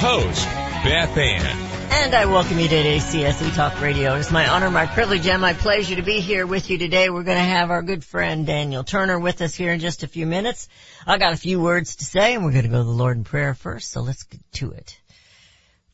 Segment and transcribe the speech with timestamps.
[0.00, 0.46] host,
[0.82, 1.70] Beth Ann.
[1.92, 4.14] And I welcome you to ACSE Talk Radio.
[4.14, 7.10] It's my honor, my privilege, and my pleasure to be here with you today.
[7.10, 10.08] We're going to have our good friend Daniel Turner with us here in just a
[10.08, 10.68] few minutes.
[11.06, 13.18] I got a few words to say, and we're going to go to the Lord
[13.18, 14.98] in prayer first, so let's get to it.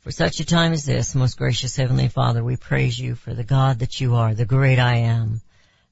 [0.02, 3.42] For such a time as this, most gracious Heavenly Father, we praise you for the
[3.42, 5.40] God that you are, the great I am,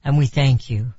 [0.05, 0.93] and we thank you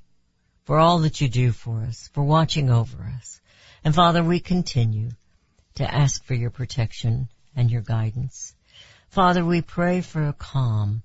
[0.65, 3.41] for all that you do for us, for watching over us.
[3.83, 5.13] And Father, we continue
[5.77, 8.55] to ask for your protection and your guidance.
[9.09, 11.03] Father, we pray for a calm,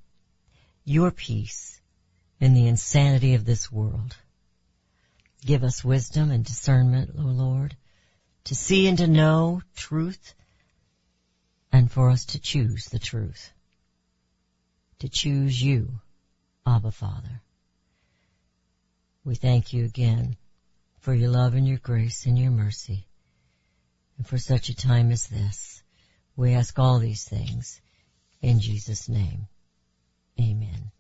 [0.84, 1.80] your peace
[2.40, 4.16] in the insanity of this world.
[5.46, 7.76] Give us wisdom and discernment, O Lord,
[8.46, 10.34] to see and to know truth
[11.72, 13.52] and for us to choose the truth.
[15.00, 16.00] To choose you,
[16.66, 17.42] Abba Father.
[19.24, 20.38] We thank you again
[21.00, 23.06] for your love and your grace and your mercy.
[24.22, 25.82] And for such a time as this,
[26.36, 27.82] we ask all these things
[28.40, 29.48] in Jesus' name.
[30.40, 30.92] Amen.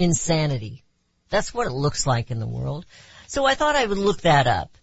[0.00, 0.82] Insanity.
[1.30, 2.86] That's what it looks like in the world.
[3.28, 4.76] So I thought I would look that up.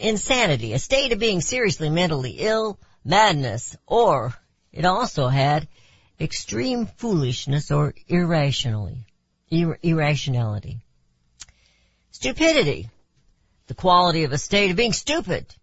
[0.00, 4.34] Insanity, a state of being seriously mentally ill, madness, or
[4.72, 5.68] it also had
[6.18, 9.06] extreme foolishness or irrationally,
[9.48, 10.80] ir- irrationality.
[12.10, 12.90] Stupidity,
[13.68, 15.54] the quality of a state of being stupid,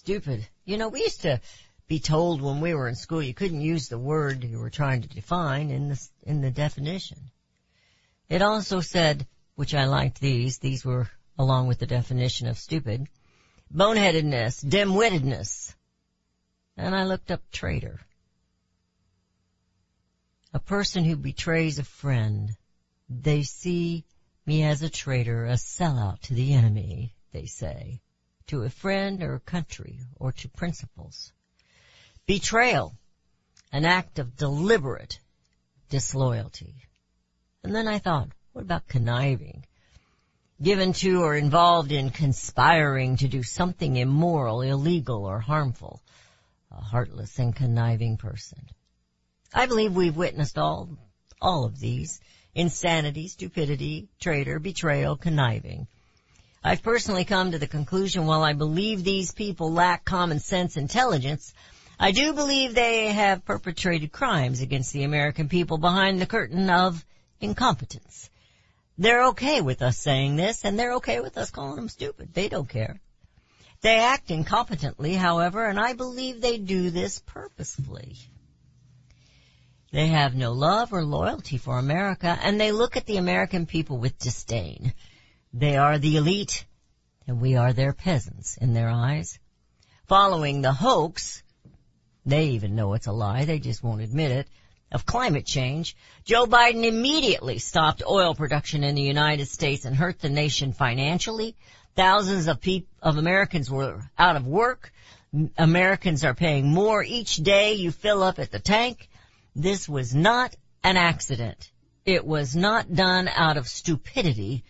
[0.00, 0.48] stupid.
[0.64, 1.42] You know, we used to
[1.86, 5.02] be told when we were in school you couldn't use the word you were trying
[5.02, 7.18] to define in the, in the definition.
[8.30, 13.08] It also said, which I liked these, these were along with the definition of stupid,
[13.70, 15.74] boneheadedness, dim-wittedness.
[16.78, 18.00] And I looked up traitor.
[20.54, 22.56] A person who betrays a friend.
[23.10, 24.06] They see
[24.46, 28.00] me as a traitor, a sellout to the enemy, they say
[28.50, 31.32] to a friend or a country or to principles.
[32.26, 32.96] Betrayal,
[33.72, 35.20] an act of deliberate
[35.88, 36.74] disloyalty.
[37.62, 39.64] And then I thought, what about conniving?
[40.60, 46.02] Given to or involved in conspiring to do something immoral, illegal, or harmful.
[46.72, 48.68] A heartless and conniving person.
[49.54, 50.88] I believe we've witnessed all,
[51.40, 52.20] all of these.
[52.54, 55.86] Insanity, stupidity, traitor, betrayal, conniving.
[56.62, 61.54] I've personally come to the conclusion while I believe these people lack common sense intelligence,
[61.98, 67.02] I do believe they have perpetrated crimes against the American people behind the curtain of
[67.40, 68.28] incompetence.
[68.98, 72.34] They're okay with us saying this and they're okay with us calling them stupid.
[72.34, 73.00] They don't care.
[73.80, 78.16] They act incompetently, however, and I believe they do this purposefully.
[79.92, 83.96] They have no love or loyalty for America and they look at the American people
[83.96, 84.92] with disdain.
[85.52, 86.64] They are the elite,
[87.26, 89.38] and we are their peasants in their eyes.
[90.06, 91.42] Following the hoax,
[92.24, 94.48] they even know it's a lie, they just won't admit it,
[94.92, 100.18] of climate change, Joe Biden immediately stopped oil production in the United States and hurt
[100.18, 101.56] the nation financially.
[101.94, 104.92] Thousands of people, of Americans were out of work.
[105.56, 109.08] Americans are paying more each day you fill up at the tank.
[109.54, 111.70] This was not an accident.
[112.04, 114.64] It was not done out of stupidity.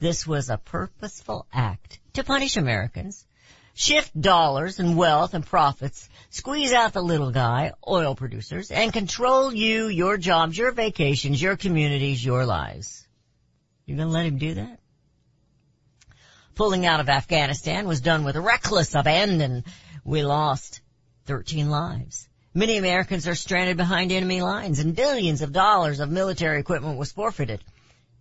[0.00, 3.26] This was a purposeful act to punish Americans,
[3.74, 9.52] shift dollars and wealth and profits, squeeze out the little guy, oil producers, and control
[9.52, 13.06] you, your jobs, your vacations, your communities, your lives.
[13.84, 14.80] You gonna let him do that?
[16.54, 19.64] Pulling out of Afghanistan was done with reckless abandon.
[20.02, 20.80] We lost
[21.26, 22.26] 13 lives.
[22.54, 27.12] Many Americans are stranded behind enemy lines and billions of dollars of military equipment was
[27.12, 27.62] forfeited.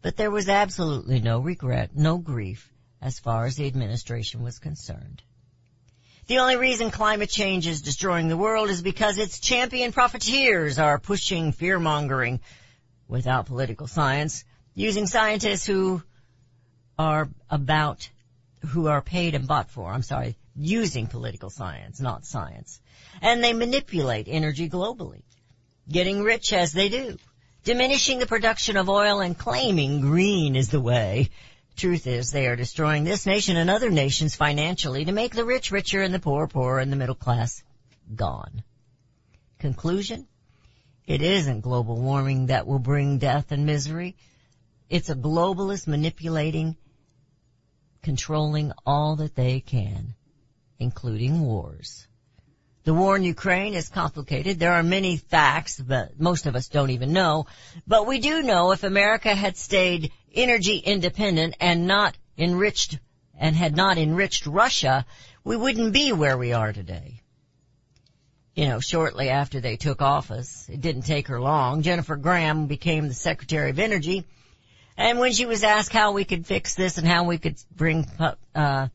[0.02, 5.22] But there was absolutely no regret, no grief, as far as the administration was concerned.
[6.28, 11.00] The only reason climate change is destroying the world is because its champion profiteers are
[11.00, 12.40] pushing fear mongering
[13.08, 16.02] without political science, using scientists who
[16.98, 18.10] are about,
[18.68, 22.80] who are paid and bought for, I'm sorry, using political science, not science.
[23.22, 25.24] And they manipulate energy globally,
[25.90, 27.18] getting rich as they do
[27.70, 31.30] diminishing the production of oil and claiming green is the way
[31.76, 35.70] Truth is they are destroying this nation and other nations financially to make the rich
[35.72, 37.64] richer and the poor poorer and the middle class
[38.14, 38.64] gone.
[39.60, 40.28] Conclusion?
[41.06, 44.18] It isn't global warming that will bring death and misery.
[44.90, 46.76] It's a globalist manipulating,
[48.02, 50.16] controlling all that they can,
[50.80, 52.09] including wars.
[52.90, 54.58] The war in Ukraine is complicated.
[54.58, 57.46] There are many facts that most of us don't even know,
[57.86, 62.98] but we do know if America had stayed energy independent and not enriched
[63.38, 65.06] and had not enriched Russia,
[65.44, 67.22] we wouldn't be where we are today.
[68.56, 73.08] You know, shortly after they took office, it didn't take her long, Jennifer Granholm became
[73.08, 74.26] the Secretary of Energy.
[74.98, 78.08] And when she was asked how we could fix this and how we could bring,
[78.56, 78.88] uh,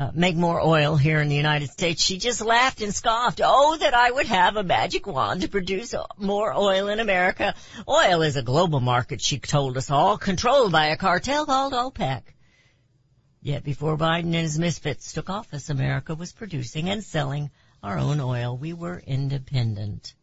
[0.00, 3.42] uh, make more oil here in the United States, she just laughed and scoffed.
[3.44, 7.54] Oh, that I would have a magic wand to produce more oil in America.
[7.86, 12.22] Oil is a global market, she told us all, controlled by a cartel called OPEC.
[13.42, 17.50] Yet before Biden and his misfits took office, America was producing and selling
[17.82, 18.56] our own oil.
[18.56, 20.14] We were independent.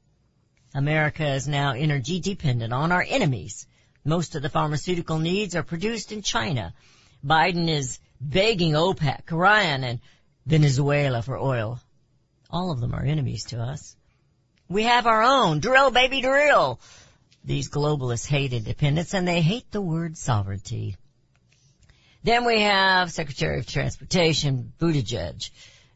[0.74, 3.68] America is now energy dependent on our enemies.
[4.04, 6.74] Most of the pharmaceutical needs are produced in China.
[7.24, 10.00] Biden is begging OPEC, Iran, and
[10.46, 11.80] Venezuela for oil.
[12.50, 13.96] All of them are enemies to us.
[14.70, 15.60] We have our own.
[15.60, 16.80] Drill, baby, drill.
[17.44, 20.98] These globalists hate independence and they hate the word sovereignty.
[22.24, 25.50] Then we have Secretary of Transportation, Buttigieg.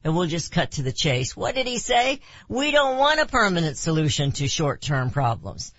[0.03, 1.35] And we'll just cut to the chase.
[1.35, 2.21] What did he say?
[2.47, 5.73] We don't want a permanent solution to short-term problems.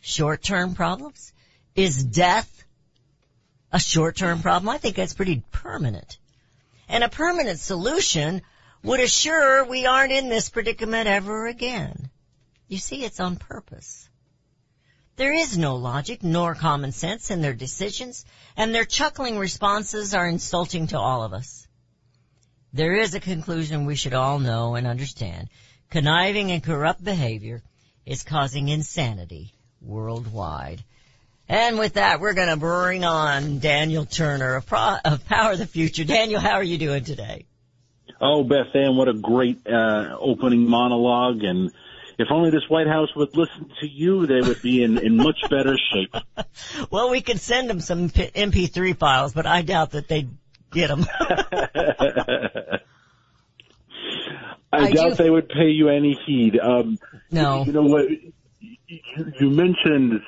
[0.00, 1.32] Short-term problems?
[1.74, 2.64] Is death
[3.72, 4.68] a short-term problem.
[4.68, 6.18] I think that's pretty permanent.
[6.88, 8.42] And a permanent solution
[8.82, 12.10] would assure we aren't in this predicament ever again.
[12.68, 14.08] You see, it's on purpose.
[15.16, 18.24] There is no logic nor common sense in their decisions,
[18.56, 21.66] and their chuckling responses are insulting to all of us.
[22.72, 25.48] There is a conclusion we should all know and understand.
[25.90, 27.62] Conniving and corrupt behavior
[28.06, 30.84] is causing insanity worldwide.
[31.48, 35.58] And with that, we're going to bring on Daniel Turner of, Pro- of Power of
[35.58, 36.04] the Future.
[36.04, 37.46] Daniel, how are you doing today?
[38.20, 41.42] Oh, Beth Ann, what a great uh, opening monologue.
[41.42, 41.70] And
[42.18, 45.38] if only this White House would listen to you, they would be in, in much
[45.48, 46.14] better shape.
[46.90, 50.28] well, we could send them some MP3 files, but I doubt that they'd
[50.70, 51.06] get them.
[54.70, 55.22] I, I doubt do...
[55.22, 56.58] they would pay you any heed.
[56.60, 56.98] Um,
[57.30, 57.64] no.
[57.64, 58.04] You know what?
[58.88, 60.20] You mentioned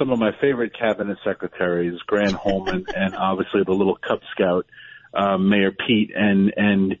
[0.00, 4.66] some of my favorite cabinet secretaries, Granholm Holman, and obviously the little Cub Scout,
[5.12, 6.96] uh, Mayor Pete, and and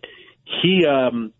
[0.62, 1.32] he, um,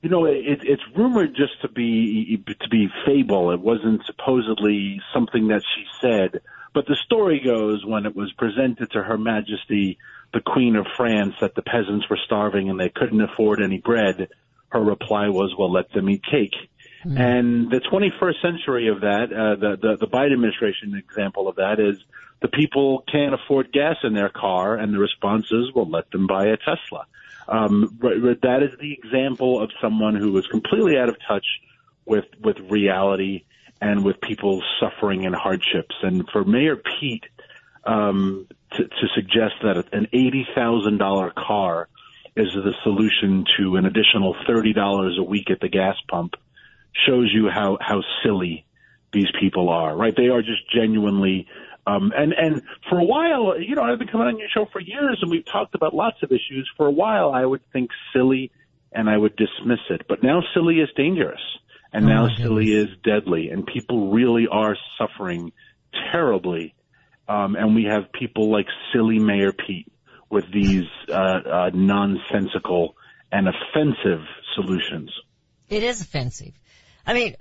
[0.00, 3.52] you know, it, it's rumored just to be to be fable.
[3.52, 6.40] It wasn't supposedly something that she said,
[6.72, 9.98] but the story goes when it was presented to Her Majesty
[10.32, 14.28] the Queen of France that the peasants were starving and they couldn't afford any bread.
[14.70, 16.54] Her reply was, "Well, let them eat cake."
[17.04, 17.18] Mm-hmm.
[17.18, 21.78] And the 21st century of that, uh, the, the, the Biden administration example of that
[21.78, 22.02] is
[22.40, 26.26] the people can't afford gas in their car and the response is, well, let them
[26.26, 27.06] buy a Tesla.
[27.46, 31.44] Um, that is the example of someone who is completely out of touch
[32.06, 33.44] with, with reality
[33.82, 35.94] and with people's suffering and hardships.
[36.02, 37.24] And for Mayor Pete,
[37.84, 41.88] um, to, to suggest that an $80,000 car
[42.34, 46.34] is the solution to an additional $30 a week at the gas pump
[47.06, 48.66] shows you how how silly
[49.12, 50.14] these people are, right?
[50.16, 51.46] They are just genuinely
[51.86, 54.80] um, and and for a while, you know, I've been coming on your show for
[54.80, 56.68] years, and we've talked about lots of issues.
[56.76, 58.52] For a while, I would think silly,
[58.92, 60.02] and I would dismiss it.
[60.08, 61.42] But now, silly is dangerous,
[61.92, 65.52] and oh now silly is deadly, and people really are suffering
[66.10, 66.74] terribly.
[67.28, 69.90] Um, and we have people like silly Mayor Pete
[70.30, 72.96] with these uh, uh, nonsensical
[73.30, 74.24] and offensive
[74.54, 75.10] solutions.
[75.68, 76.52] It is offensive.
[77.06, 77.34] I mean,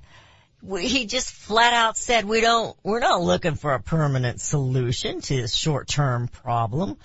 [0.79, 5.35] he just flat out said we don't, we're not looking for a permanent solution to
[5.35, 6.97] this short-term problem.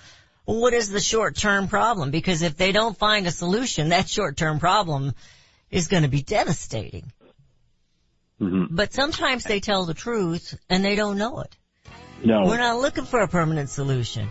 [0.45, 2.09] What is the short-term problem?
[2.11, 5.13] Because if they don't find a solution, that short-term problem
[5.69, 7.11] is going to be devastating.
[8.41, 8.75] Mm-hmm.
[8.75, 11.55] But sometimes they tell the truth and they don't know it.
[12.23, 12.45] No.
[12.45, 14.29] We're not looking for a permanent solution.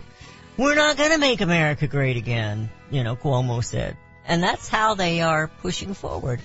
[0.57, 3.95] We're not going to make America great again, you know, Cuomo said.
[4.25, 6.41] And that's how they are pushing forward.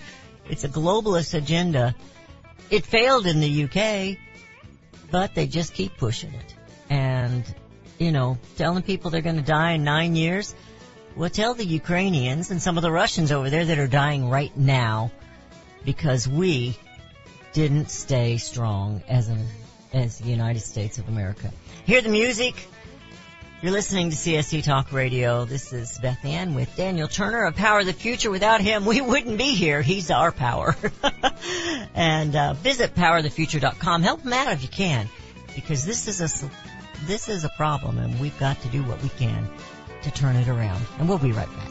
[0.49, 1.95] It's a globalist agenda.
[2.71, 4.19] It failed in the UK,
[5.11, 6.55] but they just keep pushing it.
[6.91, 7.45] And,
[7.99, 10.55] you know, telling people they're going to die in nine years.
[11.17, 14.55] Well, tell the Ukrainians and some of the Russians over there that are dying right
[14.57, 15.13] now
[15.85, 16.77] because we
[17.53, 19.39] didn't stay strong as a,
[19.93, 21.53] as the United States of America.
[21.85, 22.55] Hear the music.
[23.65, 25.47] You're listening to CSC Talk Radio.
[25.47, 28.31] This is Beth Ann with Daniel Turner of Power of the Future.
[28.31, 29.81] Without him, we wouldn't be here.
[29.81, 30.77] He's our power.
[31.95, 34.03] and uh, visit powerofthefuture.com.
[34.03, 35.09] Help him out if you can,
[35.55, 36.51] because this is a
[37.07, 39.49] this is a problem, and we've got to do what we can
[40.03, 40.85] to turn it around.
[40.99, 41.71] And we'll be right back.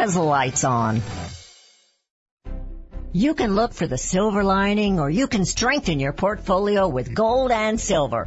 [0.00, 1.02] has the lights on.
[3.12, 7.50] You can look for the silver lining or you can strengthen your portfolio with gold
[7.50, 8.26] and silver.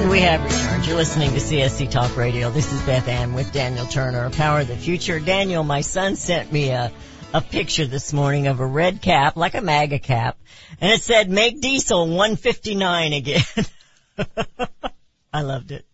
[0.00, 0.86] And we have returned.
[0.86, 2.48] You're listening to CSC Talk Radio.
[2.48, 5.20] This is Beth Ann with Daniel Turner, Power of the Future.
[5.20, 6.90] Daniel, my son sent me a,
[7.34, 10.38] a picture this morning of a red cap, like a MAGA cap,
[10.80, 13.42] and it said, make diesel 159 again.
[15.34, 15.84] I loved it.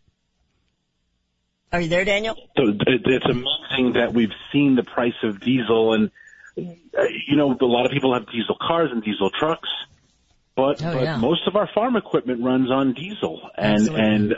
[1.73, 2.37] Are you there, Daniel?
[2.55, 6.13] It's amazing that we've seen the price of diesel and,
[6.57, 9.69] uh, you know, a lot of people have diesel cars and diesel trucks
[10.57, 11.17] but, oh, but yeah.
[11.17, 14.01] most of our farm equipment runs on diesel, and Absolutely.
[14.05, 14.35] and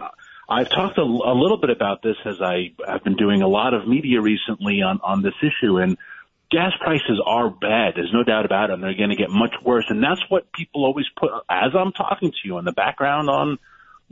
[0.48, 3.74] I've talked a, a little bit about this as I have been doing a lot
[3.74, 5.96] of media recently on on this issue, and
[6.50, 7.94] gas prices are bad.
[7.94, 10.52] There's no doubt about it, and they're going to get much worse, and that's what
[10.52, 13.58] people always put as I'm talking to you in the background on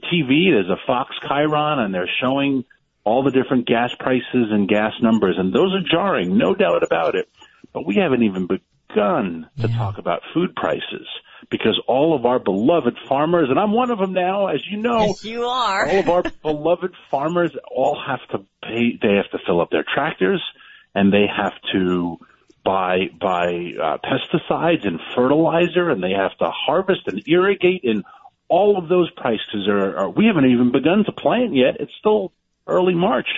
[0.04, 0.50] TV.
[0.52, 2.64] There's a Fox Chiron, and they're showing
[3.02, 7.14] all the different gas prices and gas numbers, and those are jarring, no doubt about
[7.14, 7.28] it.
[7.72, 9.76] But we haven't even begun to Yeah.
[9.76, 11.06] talk about food prices
[11.50, 15.06] because all of our beloved farmers, and I'm one of them now, as you know,
[15.06, 15.88] Yes, you are.
[15.88, 19.84] all of our beloved farmers all have to pay, they have to fill up their
[19.94, 20.42] tractors
[20.94, 22.18] and they have to
[22.64, 28.02] buy, buy, uh, pesticides and fertilizer, and they have to harvest and irrigate, and
[28.48, 29.96] all of those prices are.
[29.98, 31.76] are we haven't even begun to plant yet.
[31.80, 32.32] It's still
[32.66, 33.28] early March.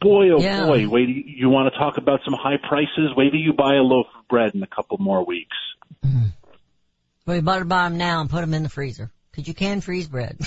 [0.00, 0.66] Boy, oh Yeah.
[0.66, 0.88] boy!
[0.88, 3.10] Wait, you, you want to talk about some high prices?
[3.16, 5.56] Wait till you buy a loaf of bread in a couple more weeks.
[6.02, 6.32] Well,
[7.36, 9.10] you better buy them now and put them in the freezer.
[9.32, 10.38] Cause you can freeze bread.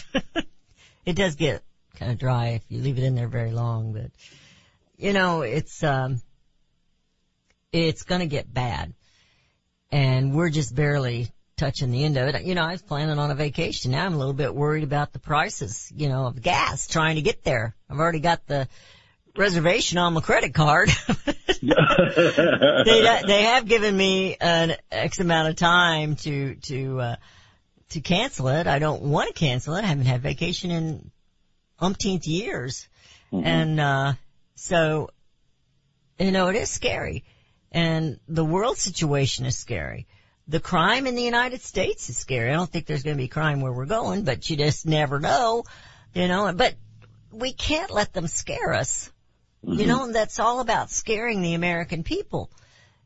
[1.05, 1.63] it does get
[1.95, 4.11] kind of dry if you leave it in there very long, but
[4.97, 6.21] you know, it's, um,
[7.71, 8.93] it's gonna get bad.
[9.91, 12.43] And we're just barely touching the end of it.
[12.43, 13.91] You know, I was planning on a vacation.
[13.91, 17.21] Now I'm a little bit worried about the prices, you know, of gas trying to
[17.21, 17.75] get there.
[17.89, 18.67] I've already got the
[19.35, 20.89] reservation on my credit card.
[21.61, 27.15] they they have given me an X amount of time to to uh,
[27.89, 28.67] to cancel it.
[28.67, 29.83] I don't want to cancel it.
[29.83, 31.11] I haven't had vacation in
[31.79, 32.87] umpteenth years,
[33.31, 34.13] and uh,
[34.55, 35.09] so
[36.19, 37.23] you know it is scary,
[37.71, 40.07] and the world situation is scary.
[40.47, 42.49] The crime in the United States is scary.
[42.49, 45.19] I don't think there's going to be crime where we're going, but you just never
[45.19, 45.63] know,
[46.13, 46.51] you know.
[46.53, 46.75] But
[47.31, 49.11] we can't let them scare us.
[49.63, 49.87] You mm-hmm.
[49.87, 52.49] know, that's all about scaring the American people.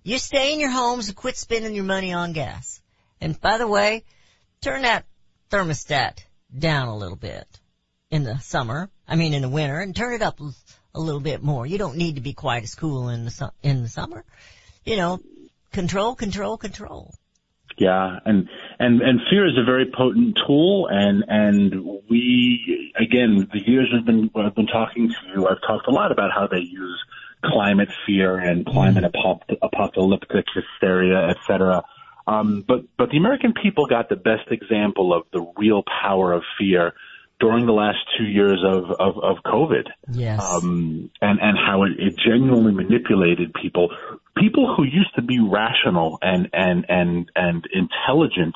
[0.03, 2.81] You stay in your homes and quit spending your money on gas.
[3.19, 4.03] And by the way,
[4.62, 5.05] turn that
[5.50, 6.19] thermostat
[6.57, 7.47] down a little bit
[8.12, 8.89] in the summer.
[9.07, 10.39] I mean in the winter and turn it up
[10.93, 11.65] a little bit more.
[11.65, 14.24] You don't need to be quite as cool in the su- in the summer.
[14.85, 15.19] You know,
[15.71, 17.13] control, control, control.
[17.77, 18.48] Yeah, and
[18.79, 24.05] and and fear is a very potent tool, and and we again the years we've
[24.05, 25.48] been I've been talking to you.
[25.48, 27.03] I've talked a lot about how they use
[27.44, 31.84] climate fear and climate apop- apocalyptic hysteria, et cetera.
[32.27, 36.44] Um, but but the American people got the best example of the real power of
[36.58, 36.94] fear
[37.39, 40.41] during the last two years of of, of COVID Yes.
[40.41, 43.89] um, and and how it, it genuinely manipulated people.
[44.37, 48.55] People who used to be rational and and and and intelligent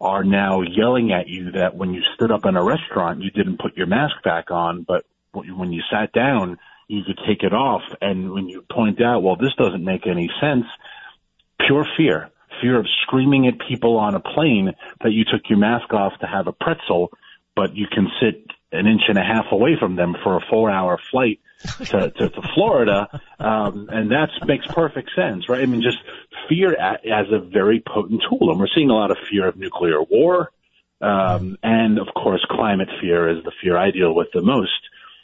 [0.00, 3.58] are now yelling at you that when you stood up in a restaurant, you didn't
[3.58, 7.82] put your mask back on, but when you sat down, you could take it off.
[8.00, 10.66] And when you point out, well, this doesn't make any sense,
[11.66, 12.30] pure fear.
[12.60, 16.26] Fear of screaming at people on a plane that you took your mask off to
[16.26, 17.10] have a pretzel,
[17.56, 20.70] but you can sit an inch and a half away from them for a four
[20.70, 21.40] hour flight
[21.86, 23.08] to, to, to Florida.
[23.38, 25.62] Um, and that makes perfect sense, right?
[25.62, 25.98] I mean, just
[26.48, 28.50] fear as a very potent tool.
[28.50, 30.50] And we're seeing a lot of fear of nuclear war.
[31.00, 34.70] Um, and of course, climate fear is the fear I deal with the most.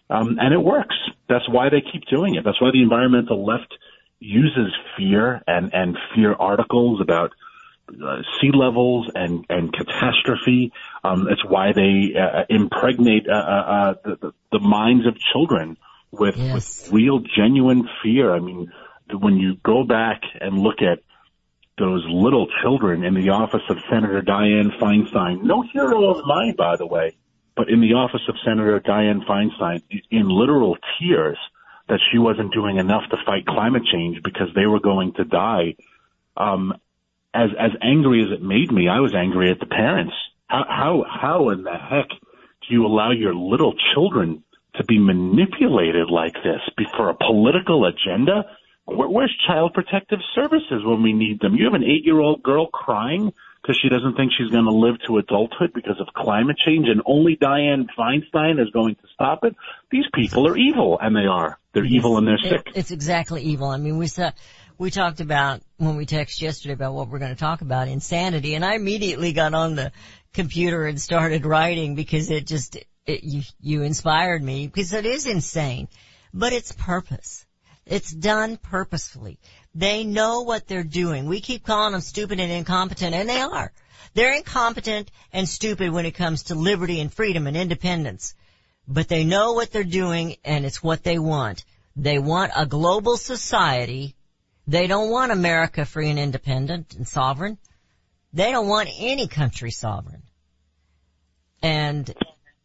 [0.08, 0.96] Um, and it works.
[1.28, 2.44] That's why they keep doing it.
[2.44, 3.72] That's why the environmental left
[4.18, 7.32] uses fear and, and fear articles about
[7.90, 10.72] uh, sea levels and, and catastrophe.
[11.04, 15.76] Um, it's why they uh, impregnate uh, uh, uh, the, the, the minds of children
[16.10, 16.84] with, Yes.
[16.84, 18.34] with real, genuine fear.
[18.34, 18.72] I mean,
[19.12, 21.00] when you go back and look at
[21.78, 26.76] those little children in the office of Senator Dianne Feinstein, no hero of mine, by
[26.76, 27.16] the way,
[27.56, 31.38] but in the office of Senator Dianne Feinstein, in literal tears
[31.88, 35.74] that she wasn't doing enough to fight climate change because they were going to die.
[36.36, 36.74] Um,
[37.34, 40.14] as as angry as it made me, I was angry at the parents.
[40.46, 44.42] How how how in the heck do you allow your little children
[44.76, 46.60] to be manipulated like this
[46.96, 48.44] for a political agenda?
[48.84, 51.54] Where, where's Child Protective Services when we need them?
[51.54, 54.72] You have an eight year old girl crying because she doesn't think she's going to
[54.72, 59.44] live to adulthood because of climate change, and only Dianne Feinstein is going to stop
[59.44, 59.54] it.
[59.90, 61.58] These people are evil, and they are.
[61.72, 62.72] They're evil and they're sick.
[62.74, 63.68] it's exactly evil.
[63.68, 64.32] I mean, we saw,
[64.80, 68.54] we talked about when we texted yesterday about what we're going to talk about insanity,
[68.54, 69.92] and I immediately got on the
[70.32, 75.26] computer and started writing because it just it, you you inspired me because it is
[75.26, 75.88] insane,
[76.32, 77.44] but it's purpose.
[77.84, 79.38] It's done purposefully.
[79.74, 81.26] They know what they're doing.
[81.26, 83.72] We keep calling them stupid and incompetent, and they are.
[84.14, 88.34] They're incompetent and stupid when it comes to liberty and freedom and independence
[88.88, 91.64] but they know what they're doing and it's what they want.
[91.94, 94.16] They want a global society.
[94.70, 97.58] They don't want America free and independent and sovereign.
[98.32, 100.22] They don't want any country sovereign.
[101.60, 102.14] And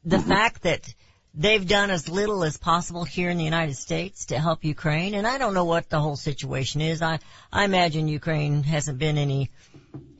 [0.03, 0.87] the fact that
[1.33, 5.25] they've done as little as possible here in the United States to help Ukraine, and
[5.25, 7.01] I don't know what the whole situation is.
[7.01, 7.17] I,
[7.51, 9.49] I imagine Ukraine hasn't been any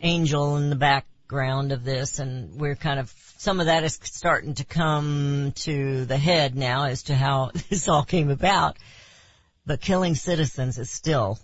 [0.02, 4.56] angel in the background of this and we're kind of some of that is starting
[4.56, 8.76] to come to the head now as to how this all came about.
[9.68, 11.38] But killing citizens is still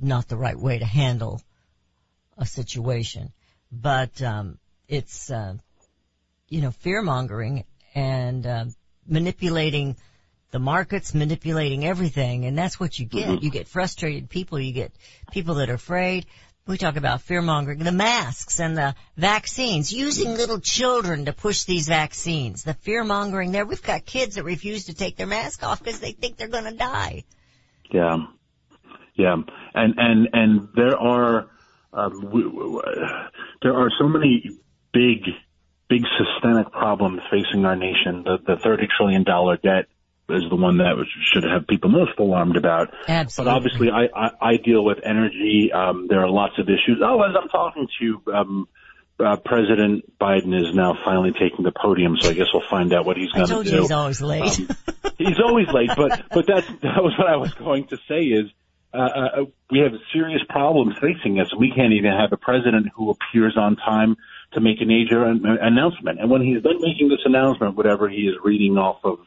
[0.00, 1.40] not the right way to handle
[2.36, 3.32] a situation.
[3.70, 5.54] But um, it's uh,
[6.48, 8.64] you know fear mongering and uh,
[9.06, 9.96] manipulating
[10.54, 13.26] the markets manipulating everything, and that's what you get.
[13.26, 13.44] Mm-hmm.
[13.44, 14.92] You get frustrated people, you get
[15.32, 16.26] people that are afraid.
[16.68, 21.64] We talk about fear mongering, the masks and the vaccines, using little children to push
[21.64, 23.66] these vaccines, the fear mongering there.
[23.66, 26.70] We've got kids that refuse to take their mask off because they think they're going
[26.70, 27.24] to die.
[27.90, 28.18] Yeah,
[29.14, 29.36] yeah,
[29.74, 31.48] and and and there are
[31.92, 32.82] um, w- w-
[33.62, 34.50] there are so many
[34.92, 35.24] big
[35.88, 38.24] big systemic problems facing our nation.
[38.24, 39.86] The the thirty trillion dollar debt
[40.28, 40.94] is the one that
[41.32, 42.94] should have people most alarmed about.
[43.06, 43.50] Absolutely.
[43.50, 45.70] But obviously, I, I, I deal with energy.
[45.72, 47.02] Um, there are lots of issues.
[47.04, 48.68] Oh, as I'm talking to you, um,
[49.20, 53.04] uh, President Biden is now finally taking the podium, so I guess we'll find out
[53.04, 53.82] what he's going to do.
[53.82, 54.58] he's always late.
[54.60, 54.68] Um,
[55.18, 58.50] he's always late, but but that's that was what I was going to say is
[58.94, 61.54] uh, uh, we have serious problems facing us.
[61.56, 64.16] We can't even have a president who appears on time
[64.52, 66.20] to make a major an- announcement.
[66.20, 69.18] And when he's done making this announcement, whatever he is reading off of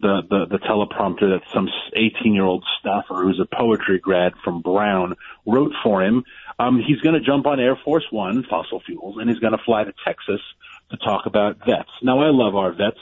[0.00, 4.60] the the, the teleprompter that some 18 year old staffer who's a poetry grad from
[4.60, 5.14] Brown
[5.46, 6.24] wrote for him,
[6.58, 9.64] um, he's going to jump on Air Force One, fossil fuels, and he's going to
[9.64, 10.40] fly to Texas
[10.90, 11.90] to talk about vets.
[12.02, 13.00] Now I love our vets.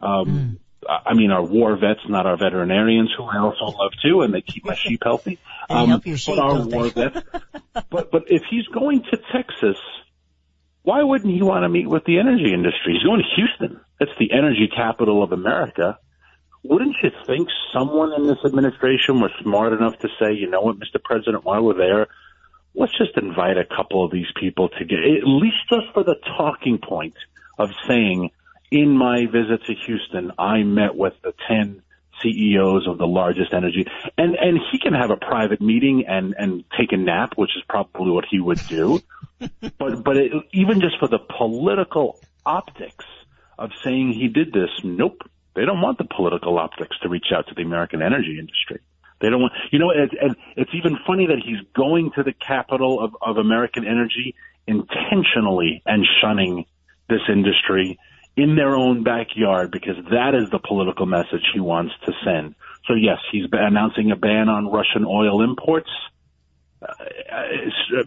[0.00, 4.22] Um, I I mean, our war vets, not our veterinarians, who I also love too,
[4.22, 5.38] and they keep my sheep healthy.
[5.66, 7.20] They help um, your sheep, but our war vets.
[7.88, 9.78] But but if he's going to Texas,
[10.82, 12.92] why wouldn't he want to meet with the energy industry?
[12.92, 13.80] He's going to Houston.
[13.98, 15.98] That's the energy capital of America.
[16.62, 20.76] Wouldn't you think someone in this administration was smart enough to say, you know what,
[20.76, 21.02] Mr.
[21.02, 22.08] President, while we're there,
[22.74, 26.16] let's just invite a couple of these people to get, at least just for the
[26.36, 27.16] talking point
[27.58, 28.30] of saying,
[28.74, 31.80] in my visit to Houston, I met with the 10
[32.20, 33.86] CEOs of the largest energy,
[34.18, 37.62] and, and he can have a private meeting and, and take a nap, which is
[37.68, 39.00] probably what he would do.
[39.78, 43.04] but, but it, even just for the political optics
[43.56, 45.22] of saying he did this, nope.
[45.54, 48.80] They don't want the political optics to reach out to the American energy industry.
[49.20, 52.32] They don't want, you know, and, and it's even funny that he's going to the
[52.32, 54.34] capital of, of American energy
[54.66, 56.66] intentionally and shunning
[57.08, 58.00] this industry
[58.36, 62.54] in their own backyard because that is the political message he wants to send.
[62.86, 65.90] So yes, he's announcing a ban on Russian oil imports.
[66.82, 66.92] Uh,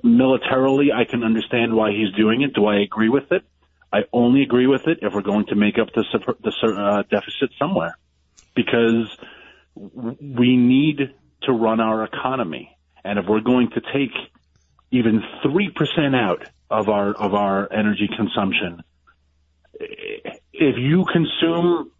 [0.03, 2.53] militarily, I can understand why he's doing it.
[2.53, 3.43] Do I agree with it?
[3.91, 6.03] I only agree with it if we're going to make up the,
[6.43, 7.97] the uh, deficit somewhere
[8.53, 9.07] because
[9.75, 11.13] we need
[11.43, 12.77] to run our economy.
[13.03, 14.11] And if we're going to take
[14.91, 18.83] even 3% out of our, of our energy consumption,
[19.79, 21.91] if you consume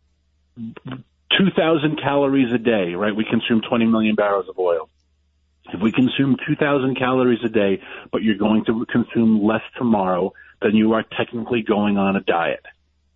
[1.37, 3.15] 2,000 calories a day, right?
[3.15, 4.89] We consume 20 million barrels of oil.
[5.73, 10.75] If we consume 2,000 calories a day, but you're going to consume less tomorrow, then
[10.75, 12.65] you are technically going on a diet,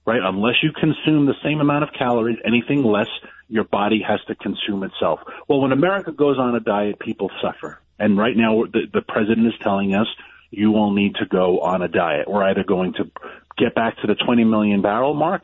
[0.05, 0.21] right?
[0.21, 3.07] Unless you consume the same amount of calories, anything less,
[3.47, 5.21] your body has to consume itself.
[5.47, 7.79] Well, when America goes on a diet, people suffer.
[7.97, 10.07] And right now, the, the president is telling us
[10.51, 12.29] you will need to go on a diet.
[12.29, 13.09] We're either going to
[13.57, 15.43] get back to the 20 million barrel mark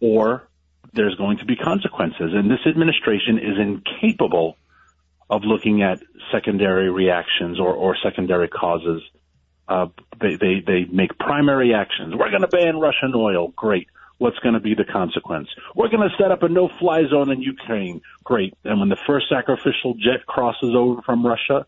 [0.00, 0.48] or
[0.94, 2.32] there's going to be consequences.
[2.32, 4.56] And this administration is incapable
[5.30, 6.00] of looking at
[6.32, 9.02] secondary reactions or, or secondary causes.
[9.68, 9.86] Uh,
[10.20, 12.14] they, they, they make primary actions.
[12.16, 13.48] We're going to ban Russian oil.
[13.48, 13.88] Great.
[14.16, 15.48] What's going to be the consequence?
[15.76, 18.00] We're going to set up a no-fly zone in Ukraine.
[18.24, 18.54] Great.
[18.64, 21.66] And when the first sacrificial jet crosses over from Russia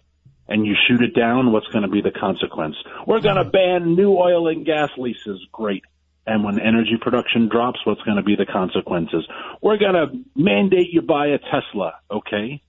[0.50, 2.74] and you shoot it down, what's going to be the consequence?
[3.06, 5.40] We're going to ban new oil and gas leases.
[5.52, 5.84] Great.
[6.26, 9.26] And when energy production drops, what's going to be the consequences?
[9.62, 11.94] We're going to mandate you buy a Tesla.
[12.10, 12.62] Okay.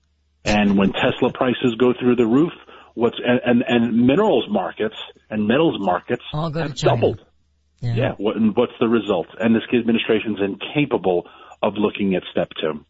[0.44, 2.52] And when Tesla prices go through the roof,
[2.94, 4.96] what's and and, and minerals markets
[5.28, 6.74] and metals markets have China.
[6.74, 7.24] doubled.
[7.80, 8.12] Yeah.
[8.16, 9.26] What, and what's the result?
[9.38, 11.28] And this administration's incapable
[11.62, 12.84] of looking at step two.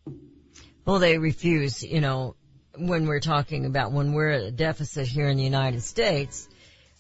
[0.85, 2.37] Well, they refuse, you know,
[2.77, 6.49] when we're talking about when we're at a deficit here in the United States,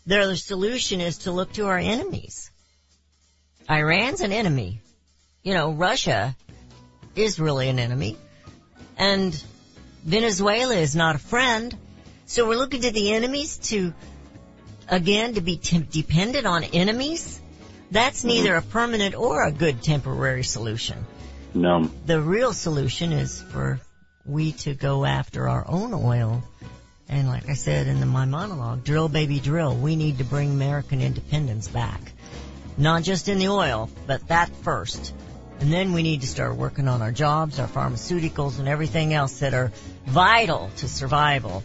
[0.07, 2.51] their solution is to look to our enemies.
[3.71, 4.81] Iran's an enemy.
[5.43, 6.37] You know, Russia
[7.17, 8.17] is really an enemy.
[8.99, 9.43] And
[10.05, 11.77] Venezuela is not a friend.
[12.27, 13.95] So we're looking to the enemies to,
[14.89, 17.41] again, to be t- dependent on enemies.
[17.91, 18.29] That's mm-hmm.
[18.29, 21.07] neither a permanent or a good temporary solution
[21.55, 21.91] No.
[22.07, 23.81] the real solution is for
[24.25, 26.43] we to go after our own oil.
[27.09, 29.77] And like I said in the, my monologue, drill baby drill.
[29.77, 32.01] We need to bring American independence back.
[32.79, 35.13] Not just in the oil, but that first.
[35.61, 39.41] And then we need to start working on our jobs, our pharmaceuticals, and everything else
[39.41, 39.73] that are
[40.07, 41.63] vital to survival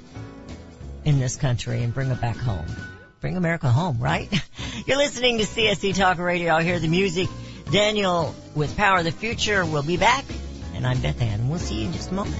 [1.05, 2.65] in this country and bring it back home.
[3.21, 4.29] Bring America home, right?
[4.85, 6.53] You're listening to CSC Talk Radio.
[6.53, 7.29] I'll hear the music.
[7.71, 10.25] Daniel with Power of the Future will be back
[10.77, 11.49] And I'm Beth Ann.
[11.49, 12.37] We'll see you in just a moment.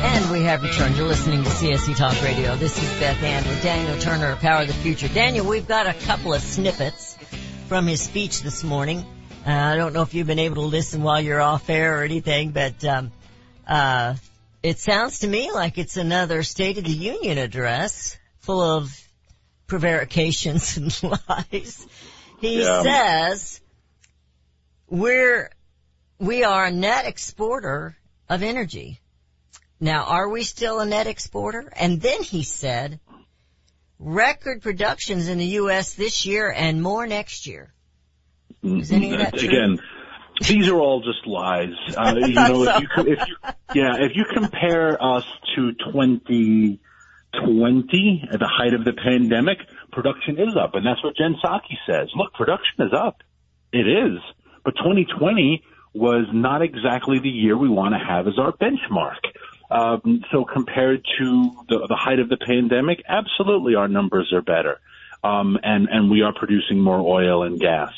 [0.00, 0.96] And we have returned.
[0.96, 2.54] You're listening to CSC Talk Radio.
[2.54, 5.08] This is Beth Ann with Daniel Turner of Power of the Future.
[5.08, 7.18] Daniel, we've got a couple of snippets
[7.66, 9.04] from his speech this morning.
[9.44, 12.04] Uh, I don't know if you've been able to listen while you're off air or
[12.04, 13.10] anything, but um,
[13.68, 14.14] uh,
[14.62, 18.90] it sounds to me like it's another State of the Union address full of
[19.66, 21.86] prevarications and lies.
[22.40, 22.82] He Yeah.
[22.82, 23.60] says
[24.88, 25.50] we're
[26.18, 27.96] we are a net exporter
[28.28, 28.98] of energy.
[29.80, 31.72] Now, are we still a net exporter?
[31.76, 32.98] And then he said,
[34.00, 35.94] record productions in the U.S.
[35.94, 37.72] this year and more next year.
[38.64, 39.48] Is any of that true?
[39.48, 39.78] Again,
[40.40, 41.72] these are all just lies.
[41.96, 42.76] Uh, you know, so.
[42.76, 43.36] if you, if you,
[43.74, 45.24] yeah, if you compare us
[45.56, 49.58] to 2020 at the height of the pandemic,
[49.90, 52.08] production is up, and that's what Jen Psaki says.
[52.14, 53.22] Look, production is up.
[53.72, 54.20] It is,
[54.64, 59.18] but 2020 was not exactly the year we want to have as our benchmark.
[59.70, 64.78] Um, so compared to the, the height of the pandemic, absolutely our numbers are better,
[65.22, 67.92] um, and and we are producing more oil and gas.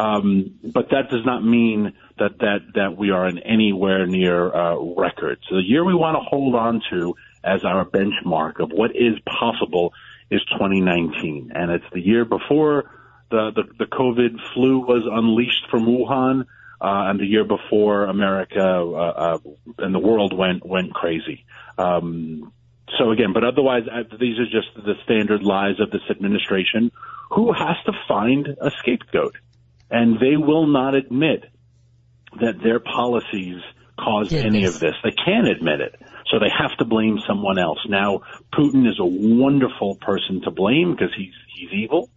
[0.00, 4.76] Um, but that does not mean that that that we are in anywhere near uh,
[4.96, 5.38] record.
[5.48, 9.18] So the year we want to hold on to as our benchmark of what is
[9.26, 9.92] possible
[10.30, 12.90] is 2019, and it's the year before
[13.30, 16.46] the the, the COVID flu was unleashed from Wuhan,
[16.80, 19.38] uh, and the year before America uh, uh,
[19.78, 21.44] and the world went went crazy.
[21.76, 22.52] Um,
[22.98, 26.90] so again, but otherwise, uh, these are just the standard lies of this administration,
[27.30, 29.36] who has to find a scapegoat,
[29.90, 31.44] and they will not admit
[32.40, 33.60] that their policies
[33.98, 34.94] caused any of this.
[35.02, 36.00] They can't admit it.
[36.30, 37.80] So they have to blame someone else.
[37.88, 38.22] Now,
[38.52, 42.08] Putin is a wonderful person to blame because he's, he's evil.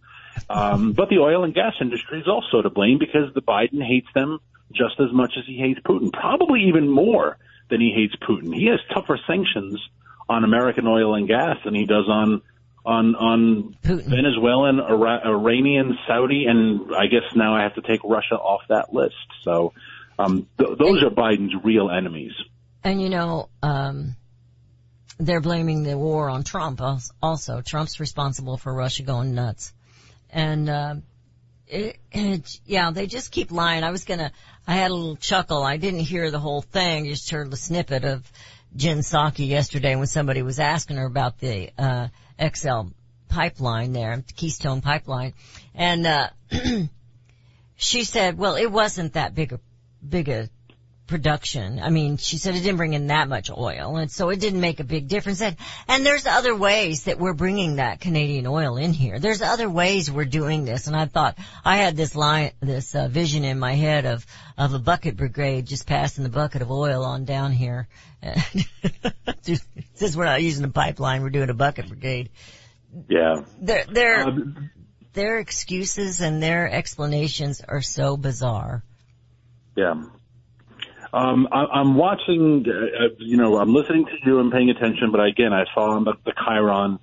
[0.48, 4.08] Um, but the oil and gas industry is also to blame because the Biden hates
[4.14, 4.38] them
[4.72, 7.38] just as much as he hates Putin, probably even more
[7.70, 8.54] than he hates Putin.
[8.54, 9.80] He has tougher sanctions
[10.28, 12.42] on American oil and gas than he does on
[12.84, 14.04] on on Putin.
[14.04, 18.92] Venezuelan, Ira- Iranian, Saudi, and I guess now I have to take Russia off that
[18.92, 19.14] list.
[19.42, 19.72] So
[20.18, 22.32] um, th- those are Biden's real enemies.
[22.82, 24.16] And you know, um,
[25.18, 26.80] they're blaming the war on Trump
[27.22, 27.60] also.
[27.60, 29.72] Trump's responsible for Russia going nuts.
[30.30, 30.96] And, uh,
[31.66, 33.84] it, it, yeah, they just keep lying.
[33.84, 34.32] I was gonna,
[34.66, 35.62] I had a little chuckle.
[35.62, 38.30] I didn't hear the whole thing, just heard the snippet of
[38.76, 42.08] Jen Psaki yesterday when somebody was asking her about the, uh,
[42.40, 42.88] XL
[43.28, 45.34] pipeline there, Keystone pipeline.
[45.74, 46.30] And, uh,
[47.76, 49.60] she said, well, it wasn't that big a,
[50.06, 50.48] big a
[51.06, 51.80] production.
[51.80, 54.60] I mean, she said it didn't bring in that much oil, and so it didn't
[54.60, 55.40] make a big difference.
[55.40, 59.18] And, and there's other ways that we're bringing that Canadian oil in here.
[59.18, 63.08] There's other ways we're doing this, and I thought I had this line, this uh,
[63.08, 67.04] vision in my head of of a bucket brigade just passing the bucket of oil
[67.04, 67.88] on down here.
[69.94, 72.30] Since we're not using a pipeline, we're doing a bucket brigade.
[73.08, 73.44] Yeah.
[73.60, 74.70] Their their Um,
[75.12, 78.82] their excuses and their explanations are so bizarre.
[79.76, 80.02] Yeah.
[81.14, 85.12] Um, I, I'm watching, uh, uh, you know, I'm listening to you and paying attention,
[85.12, 86.98] but again, I saw on the, the Chiron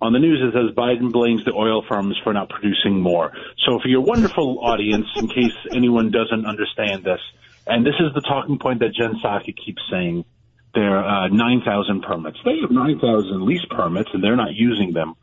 [0.00, 3.32] on the news it says Biden blames the oil firms for not producing more.
[3.66, 7.20] So for your wonderful audience, in case anyone doesn't understand this,
[7.66, 10.24] and this is the talking point that Jen Psaki keeps saying,
[10.72, 12.38] there are uh, 9,000 permits.
[12.44, 15.14] They have 9,000 lease permits and they're not using them.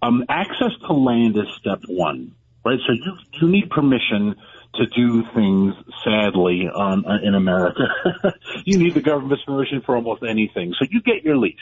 [0.00, 2.78] Um, access to land is step one, right?
[2.86, 4.36] So you, you need permission
[4.76, 7.88] to do things sadly on, uh, in America.
[8.64, 10.74] you need the government's permission for almost anything.
[10.78, 11.56] So you get your lease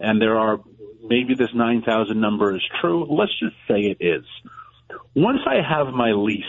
[0.00, 0.60] and there are,
[1.02, 3.06] maybe this 9,000 number is true.
[3.08, 4.24] Let's just say it is.
[5.14, 6.44] Once I have my lease,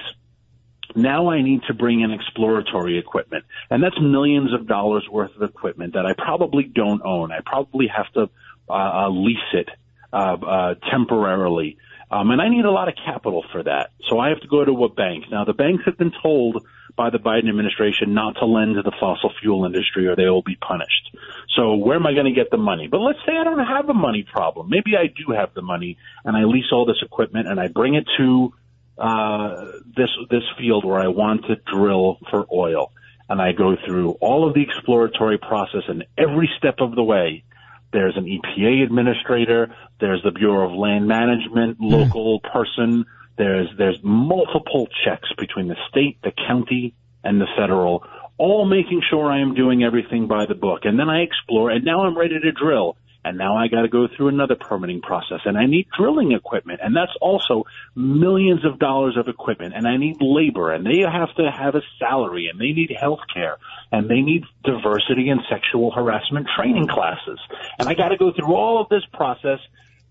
[0.96, 3.46] now I need to bring in exploratory equipment.
[3.70, 7.32] And that's millions of dollars worth of equipment that I probably don't own.
[7.32, 8.30] I probably have to
[8.70, 9.70] uh, uh, lease it
[10.12, 11.78] uh, uh, temporarily.
[12.12, 13.92] Um, and I need a lot of capital for that.
[14.10, 15.26] So I have to go to a bank.
[15.30, 18.92] Now the banks have been told by the Biden administration not to lend to the
[19.00, 21.16] fossil fuel industry or they will be punished.
[21.56, 22.88] So where am I going to get the money?
[22.88, 24.70] But let's say I don't have a money problem.
[24.70, 27.94] Maybe I do have the money and I lease all this equipment and I bring
[27.94, 28.54] it to
[29.00, 32.92] uh, this this field where I want to drill for oil,
[33.30, 37.44] and I go through all of the exploratory process, and every step of the way,
[37.92, 41.86] there's an EPA administrator, there's the Bureau of Land Management hmm.
[41.86, 43.06] local person,
[43.38, 48.04] there's there's multiple checks between the state, the county, and the federal,
[48.38, 50.82] all making sure I am doing everything by the book.
[50.84, 52.98] And then I explore and now I'm ready to drill.
[53.24, 56.80] And now I got to go through another permitting process and I need drilling equipment.
[56.82, 61.36] And that's also millions of dollars of equipment and I need labor and they have
[61.36, 63.58] to have a salary and they need health care
[63.92, 67.40] and they need diversity and sexual harassment training classes.
[67.78, 69.60] And I got to go through all of this process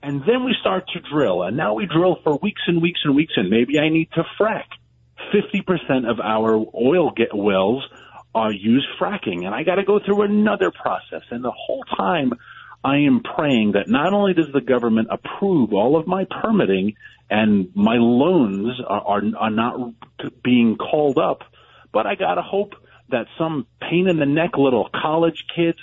[0.02, 3.16] and then we start to drill and now we drill for weeks and weeks and
[3.16, 4.66] weeks and maybe I need to frack.
[5.34, 7.84] 50% of our oil get wells
[8.34, 12.34] are use fracking and I got to go through another process and the whole time
[12.84, 16.94] I am praying that not only does the government approve all of my permitting
[17.28, 19.94] and my loans are, are, are not
[20.42, 21.42] being called up,
[21.92, 22.74] but I gotta hope
[23.10, 25.78] that some pain in the neck little college kids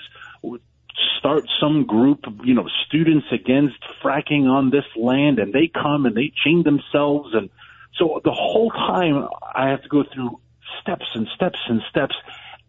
[1.20, 6.16] start some group, you know, students against fracking on this land and they come and
[6.16, 7.34] they chain themselves.
[7.34, 7.50] And
[7.98, 10.40] so the whole time I have to go through
[10.82, 12.16] steps and steps and steps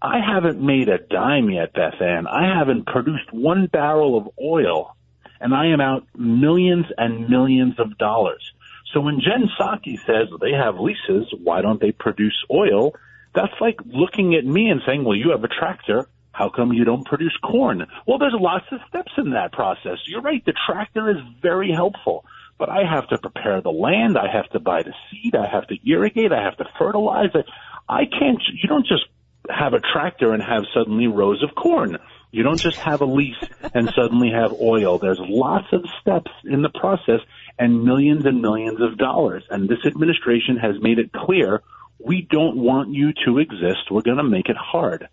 [0.00, 2.26] I haven't made a dime yet, Beth Ann.
[2.26, 4.94] I haven't produced one barrel of oil,
[5.40, 8.52] and I am out millions and millions of dollars.
[8.92, 12.94] So when Jen Psaki says they have leases, why don't they produce oil?
[13.34, 16.06] That's like looking at me and saying, well, you have a tractor.
[16.32, 17.86] How come you don't produce corn?
[18.06, 19.98] Well, there's lots of steps in that process.
[20.06, 20.44] You're right.
[20.44, 22.26] The tractor is very helpful,
[22.58, 24.18] but I have to prepare the land.
[24.18, 25.34] I have to buy the seed.
[25.34, 26.32] I have to irrigate.
[26.32, 27.46] I have to fertilize it.
[27.88, 29.04] I can't, you don't just
[29.50, 31.98] have a tractor and have suddenly rows of corn.
[32.30, 34.98] You don't just have a lease and suddenly have oil.
[34.98, 37.20] There's lots of steps in the process
[37.58, 39.44] and millions and millions of dollars.
[39.48, 41.62] And this administration has made it clear
[41.98, 43.90] we don't want you to exist.
[43.90, 45.08] We're going to make it hard.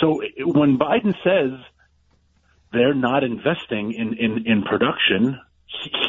[0.00, 1.58] So when Biden says
[2.72, 5.40] they're not investing in, in, in production,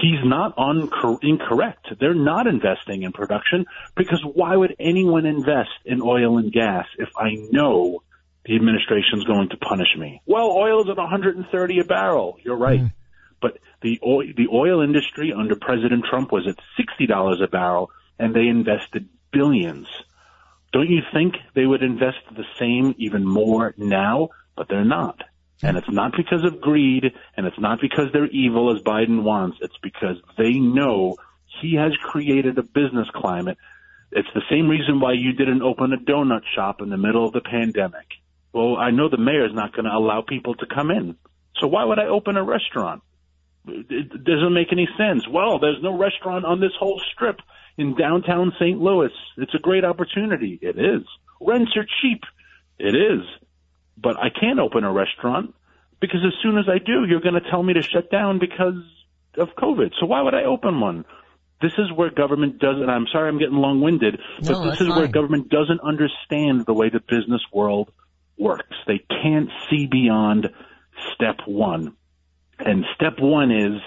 [0.02, 0.90] he's not on
[1.22, 1.88] incorrect.
[2.00, 7.10] They're not investing in production because why would anyone invest in oil and gas if
[7.18, 8.04] I know
[8.46, 10.22] the administration's going to punish me?
[10.26, 12.38] Well, oil is at 130 a barrel.
[12.44, 12.82] You're right.
[12.82, 12.94] Mm.
[13.42, 18.36] But the oil, the oil industry under President Trump was at $60 a barrel and
[18.36, 19.88] they invested billions.
[20.74, 24.30] Don't you think they would invest the same even more now?
[24.56, 25.22] But they're not.
[25.64, 27.04] And it's not because of greed
[27.36, 29.58] and it's not because they're evil as Biden wants.
[29.62, 31.16] It's because they know
[31.62, 33.58] he has created a business climate.
[34.12, 37.34] It's the same reason why you didn't open a donut shop in the middle of
[37.34, 38.06] the pandemic.
[38.54, 41.16] Well, I know the mayor's not going to allow people to come in.
[41.60, 43.02] So why would I open a restaurant?
[43.68, 45.28] It doesn't make any sense.
[45.28, 47.40] Well, there's no restaurant on this whole strip
[47.78, 48.80] in downtown St.
[48.80, 49.12] Louis.
[49.38, 50.58] It's a great opportunity.
[50.62, 51.04] It is.
[51.42, 52.22] Rents are cheap.
[52.80, 53.26] It is
[53.98, 55.54] but I can't open a restaurant
[56.00, 58.76] because as soon as I do, you're going to tell me to shut down because
[59.38, 59.92] of COVID.
[60.00, 61.06] So why would I open one?
[61.62, 64.88] This is where government doesn't, I'm sorry I'm getting long winded, but no, this is
[64.88, 64.98] fine.
[64.98, 67.92] where government doesn't understand the way the business world
[68.38, 68.76] works.
[68.86, 70.50] They can't see beyond
[71.14, 71.96] step one.
[72.60, 73.82] And step one is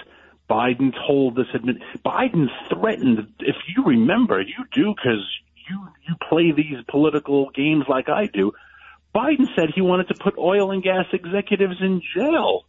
[0.49, 5.25] Biden told this admin, Biden threatened, if you remember, you do because
[5.69, 8.51] you, you play these political games like I do.
[9.13, 12.65] Biden said he wanted to put oil and gas executives in jail.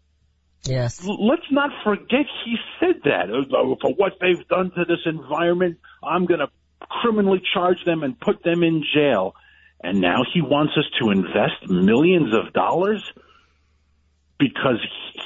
[0.64, 1.04] Yes.
[1.04, 3.30] Let's not forget he said that.
[3.30, 6.48] Uh, for what they've done to this environment, I'm going to
[6.80, 9.34] criminally charge them and put them in jail.
[9.82, 13.02] And now he wants us to invest millions of dollars
[14.38, 14.78] because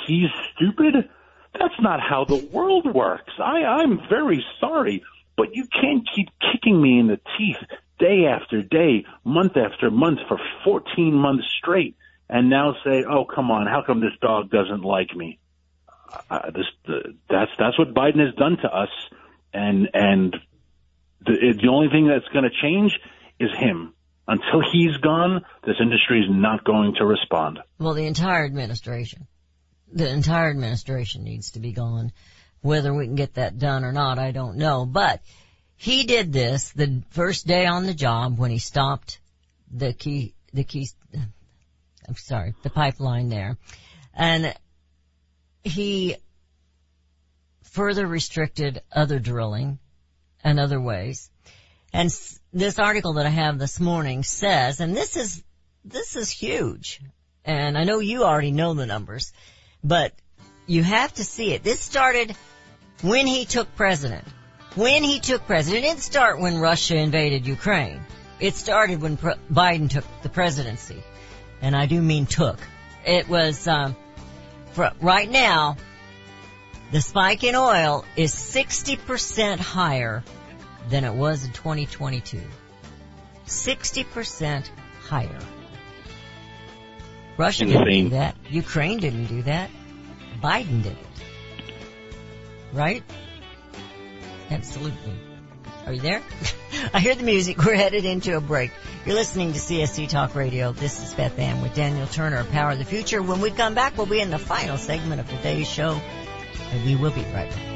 [0.06, 1.08] he's stupid?
[1.58, 3.32] That's not how the world works.
[3.38, 5.02] I, I'm very sorry,
[5.36, 10.20] but you can't keep kicking me in the teeth day after day, month after month
[10.28, 11.96] for 14 months straight,
[12.28, 15.38] and now say, "Oh, come on, how come this dog doesn't like me?"
[16.30, 18.90] Uh, this, the, that's that's what Biden has done to us,
[19.52, 20.36] and and
[21.24, 22.98] the the only thing that's going to change
[23.38, 23.92] is him.
[24.28, 27.60] Until he's gone, this industry is not going to respond.
[27.78, 29.28] Well, the entire administration,
[29.92, 32.10] the entire administration needs to be gone.
[32.60, 34.84] Whether we can get that done or not, I don't know.
[34.84, 35.20] But
[35.76, 39.20] he did this the first day on the job when he stopped
[39.70, 40.88] the key, the key,
[42.08, 43.58] I'm sorry, the pipeline there.
[44.14, 44.54] And
[45.62, 46.16] he
[47.62, 49.78] further restricted other drilling
[50.42, 51.30] and other ways.
[51.92, 52.10] And
[52.52, 55.42] this article that I have this morning says, and this is,
[55.84, 57.02] this is huge.
[57.44, 59.32] And I know you already know the numbers,
[59.84, 60.12] but
[60.66, 61.62] you have to see it.
[61.62, 62.34] This started
[63.02, 64.26] when he took president
[64.76, 65.84] when he took president.
[65.84, 68.00] It didn't start when Russia invaded Ukraine.
[68.38, 71.02] It started when Pre- Biden took the presidency.
[71.62, 72.58] And I do mean took.
[73.04, 73.96] It was, um,
[75.00, 75.76] right now,
[76.92, 80.22] the spike in oil is 60% higher
[80.90, 82.40] than it was in 2022.
[83.46, 84.70] 60%
[85.08, 85.38] higher.
[87.38, 87.84] Russia insane.
[87.84, 88.36] didn't do that.
[88.50, 89.70] Ukraine didn't do that.
[90.42, 91.06] Biden did it.
[92.72, 93.02] Right?
[94.50, 95.12] Absolutely.
[95.86, 96.22] Are you there?
[96.94, 97.64] I hear the music.
[97.64, 98.72] We're headed into a break.
[99.04, 100.72] You're listening to CSC Talk Radio.
[100.72, 103.22] This is Beth Ann with Daniel Turner, Power of the Future.
[103.22, 106.00] When we come back, we'll be in the final segment of today's show,
[106.72, 107.75] and we will be right back.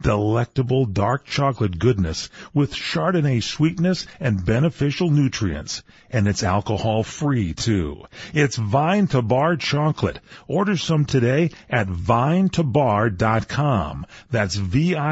[0.00, 5.82] delectable dark chocolate goodness with Chardonnay sweetness and beneficial nutrients.
[6.10, 8.04] And it's alcohol free too.
[8.32, 10.20] It's Vine to Bar chocolate.
[10.46, 14.06] Order some today at vinetobar.com.
[14.30, 15.06] That's V-I-N-E-T-O-B-A-R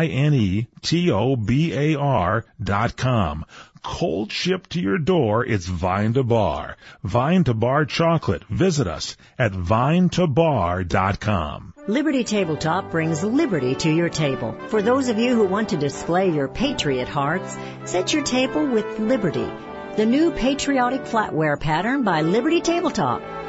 [2.62, 3.44] dot com.
[3.84, 6.78] Cold shipped to your door, it's Vine to Bar.
[7.04, 8.42] Vine to Bar chocolate.
[8.44, 11.74] Visit us at vinetobar.com.
[11.86, 14.56] Liberty Tabletop brings liberty to your table.
[14.68, 17.54] For those of you who want to display your patriot hearts,
[17.84, 19.52] set your table with Liberty,
[19.96, 23.20] the new patriotic flatware pattern by Liberty Tabletop.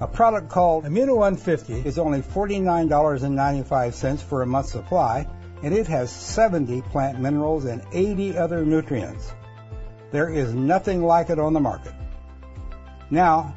[0.00, 5.26] A product called Immuno 150 is only $49.95 for a month's supply,
[5.64, 9.32] and it has 70 plant minerals and 80 other nutrients.
[10.12, 11.94] There is nothing like it on the market.
[13.10, 13.56] Now,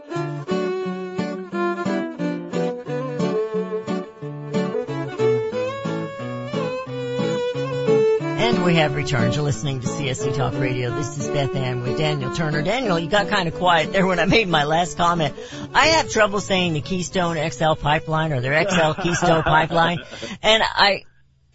[8.61, 9.33] And we have returned.
[9.33, 10.95] You're listening to CSC Talk Radio.
[10.95, 12.61] This is Beth Ann with Daniel Turner.
[12.61, 15.33] Daniel, you got kind of quiet there when I made my last comment.
[15.73, 19.97] I have trouble saying the Keystone XL pipeline or their XL Keystone pipeline.
[20.43, 21.05] And I,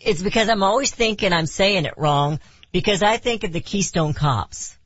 [0.00, 2.40] it's because I'm always thinking I'm saying it wrong
[2.72, 4.76] because I think of the Keystone Cops.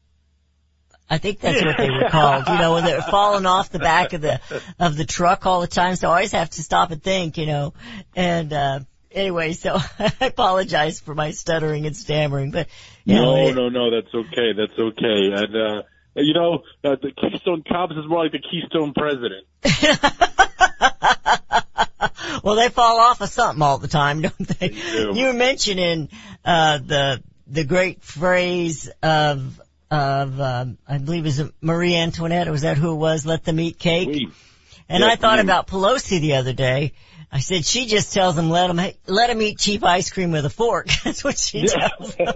[1.08, 4.12] I think that's what they were called, you know, when they're falling off the back
[4.12, 4.42] of the,
[4.78, 5.96] of the truck all the time.
[5.96, 7.72] So I always have to stop and think, you know,
[8.14, 8.80] and, uh,
[9.12, 12.68] anyway, so I apologize for my stuttering and stammering, but
[13.04, 14.52] you know, No, it- no, no, that's okay.
[14.56, 15.32] That's okay.
[15.32, 15.82] And, uh,
[16.16, 19.46] you know, uh, the Keystone Cops is more like the Keystone President.
[22.42, 24.68] well, they fall off of something all the time, don't they?
[24.68, 25.12] do.
[25.14, 26.08] You were mentioning
[26.44, 32.52] uh, the the great phrase of of um, I believe is it Marie Antoinette, or
[32.52, 33.26] was that who it was?
[33.26, 34.28] Let them eat cake.
[34.88, 36.92] And yes, I thought about Pelosi the other day.
[37.32, 40.44] I said she just tells them let them let them eat cheap ice cream with
[40.44, 40.88] a fork.
[41.04, 42.26] That's what she tells them.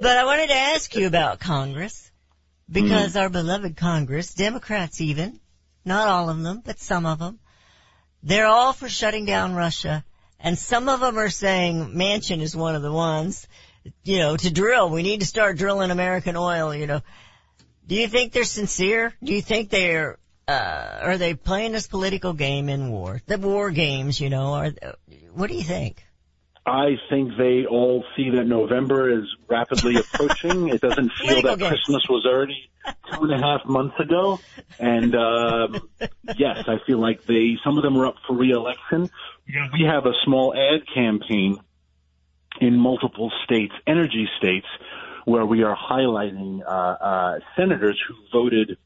[0.00, 2.10] But I wanted to ask you about Congress
[2.70, 3.18] because hmm.
[3.18, 5.40] our beloved Congress, Democrats even,
[5.84, 7.40] not all of them, but some of them,
[8.22, 10.04] they're all for shutting down Russia.
[10.38, 13.46] And some of them are saying Manchin is one of the ones,
[14.04, 14.88] you know, to drill.
[14.88, 17.02] We need to start drilling American oil, you know.
[17.86, 19.12] Do you think they're sincere?
[19.22, 20.18] Do you think they're,
[20.50, 23.20] uh, are they playing this political game in war?
[23.26, 24.72] The war games, you know, are,
[25.32, 26.04] what do you think?
[26.66, 30.68] I think they all see that November is rapidly approaching.
[30.68, 31.68] it doesn't feel Political that games.
[31.70, 32.70] Christmas was already
[33.12, 34.40] two and a half months ago.
[34.78, 35.88] And um,
[36.36, 39.10] yes, I feel like they some of them are up for reelection.
[39.46, 41.58] We have a small ad campaign
[42.60, 44.66] in multiple states, energy states,
[45.24, 48.76] where we are highlighting uh, uh, senators who voted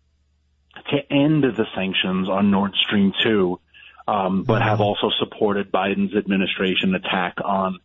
[0.91, 3.61] to end the sanctions on Nord Stream 2,
[4.07, 7.79] um, but have also supported Biden's administration attack on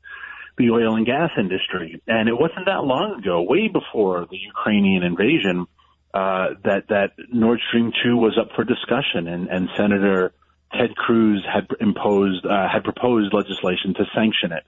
[0.57, 2.01] the oil and gas industry.
[2.07, 5.65] And it wasn't that long ago, way before the Ukrainian invasion,
[6.13, 10.33] uh, that that Nord Stream 2 was up for discussion, and, and Senator
[10.73, 14.63] Ted Cruz had imposed uh, had proposed legislation to sanction it.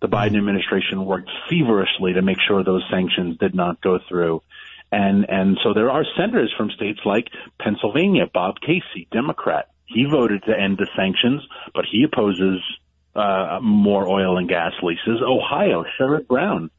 [0.00, 4.42] The Biden administration worked feverishly to make sure those sanctions did not go through.
[4.90, 7.28] And and so there are senators from states like
[7.60, 9.68] Pennsylvania, Bob Casey, Democrat.
[9.86, 11.42] He voted to end the sanctions,
[11.74, 12.60] but he opposes
[13.14, 15.20] uh, more oil and gas leases.
[15.22, 16.70] Ohio, Sherrod Brown,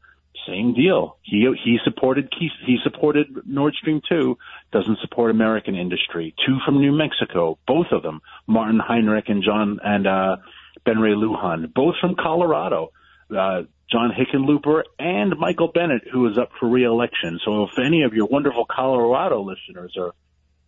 [0.46, 1.18] same deal.
[1.22, 4.38] He he supported he supported Nord Stream two.
[4.72, 6.34] Doesn't support American industry.
[6.46, 10.36] Two from New Mexico, both of them, Martin Heinrich and John and uh,
[10.84, 12.90] Ben Ray Lujan, both from Colorado.
[13.36, 17.40] Uh, John Hickenlooper and Michael Bennet, who is up for reelection.
[17.44, 20.12] So if any of your wonderful Colorado listeners are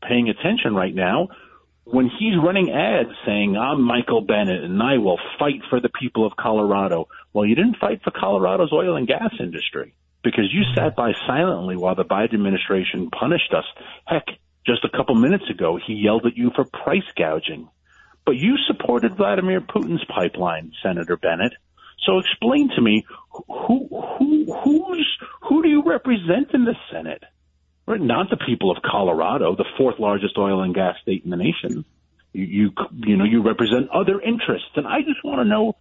[0.07, 1.29] paying attention right now,
[1.85, 6.27] when he's running ads saying, I'm Michael Bennet and I will fight for the people
[6.27, 7.09] of Colorado.
[7.33, 11.77] Well, you didn't fight for Colorado's oil and gas industry because you sat by silently
[11.77, 13.65] while the Biden administration punished us.
[14.07, 14.27] Heck,
[14.67, 17.69] just a couple minutes ago, he yelled at you for price gouging.
[18.25, 21.53] But you supported Vladimir Putin's pipeline, Senator Bennet.
[22.05, 23.89] So explain to me who
[24.19, 27.23] who who's who do you represent in the Senate?
[27.87, 31.37] Right, not the people of Colorado, the fourth largest oil and gas state in the
[31.37, 31.85] nation.
[32.33, 32.71] You you,
[33.07, 35.77] you know you represent other interests, and I just want to know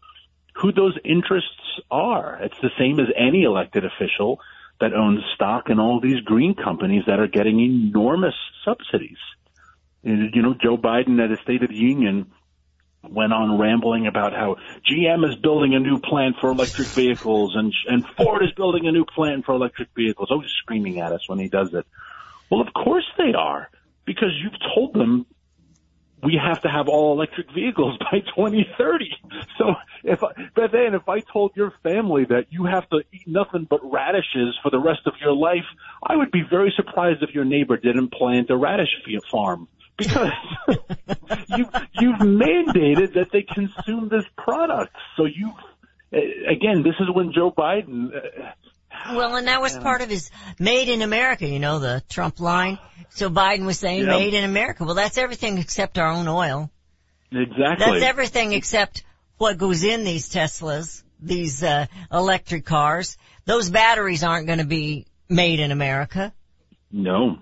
[0.56, 2.40] who those interests are.
[2.42, 4.40] It's the same as any elected official
[4.80, 8.34] that owns stock in all these green companies that are getting enormous
[8.66, 9.18] subsidies.
[10.04, 12.32] You know, Joe Biden at a State of the Union
[13.10, 14.58] went on rambling about how
[14.90, 18.92] GM is building a new plant for electric vehicles and and Ford is building a
[18.92, 20.30] new plant for electric vehicles.
[20.32, 21.86] Oh, Always screaming at us when he does it.
[22.50, 23.70] Well, of course they are
[24.06, 25.26] because you've told them
[26.24, 29.10] we have to have all electric vehicles by 2030.
[29.58, 29.74] So
[30.04, 33.80] if but then if I told your family that you have to eat nothing but
[33.84, 35.66] radishes for the rest of your life,
[36.06, 38.90] I would be very surprised if your neighbor didn't plant a radish
[39.32, 39.68] farm
[39.98, 40.32] because
[41.50, 41.70] you
[42.00, 44.96] you've mandated that they consume this product.
[45.18, 45.52] So you
[46.12, 48.08] again, this is when Joe Biden.
[48.16, 48.52] Uh,
[49.14, 50.30] Well, and that was part of his
[50.60, 52.78] made in America, you know, the Trump line.
[53.10, 54.84] So Biden was saying made in America.
[54.84, 56.70] Well, that's everything except our own oil.
[57.32, 58.00] exactly.
[58.00, 59.04] That's everything except
[59.38, 63.18] what goes in these Teslas, these uh, electric cars.
[63.46, 66.34] Those batteries aren't going to be made in America.
[66.92, 67.40] no.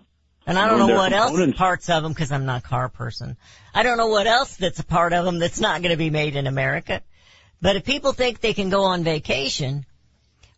[0.50, 3.38] And I don't know what else parts of them because I'm not a car person.
[3.72, 6.10] I don't know what else that's a part of them that's not going to be
[6.10, 7.04] made in America.
[7.62, 9.86] But if people think they can go on vacation